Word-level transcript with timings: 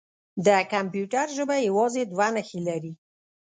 د 0.45 0.47
کمپیوټر 0.73 1.25
ژبه 1.37 1.55
یوازې 1.67 2.01
دوه 2.11 2.27
نښې 2.35 2.59
لري. 2.67 2.93